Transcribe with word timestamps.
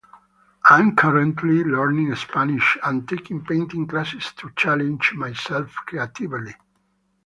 I 0.67 0.79
am 0.79 0.95
currently 0.95 1.63
learning 1.63 2.15
Spanish 2.15 2.75
and 2.83 3.07
taking 3.07 3.45
painting 3.45 3.85
classes 3.85 4.33
to 4.37 4.49
challenge 4.55 5.13
myself 5.13 5.75
creatively. 5.85 6.55